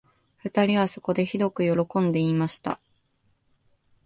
[0.39, 2.79] 二人はそこで、ひどくよろこんで言いました